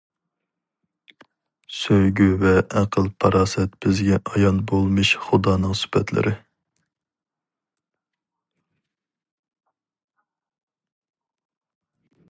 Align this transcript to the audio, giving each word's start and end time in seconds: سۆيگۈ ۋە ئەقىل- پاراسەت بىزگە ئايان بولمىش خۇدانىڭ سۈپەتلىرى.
سۆيگۈ 1.79 2.29
ۋە 2.43 2.53
ئەقىل- 2.79 3.11
پاراسەت 3.25 3.75
بىزگە 3.85 4.17
ئايان 4.31 4.63
بولمىش 4.71 5.13
خۇدانىڭ 5.27 5.77
سۈپەتلىرى. 5.81 6.35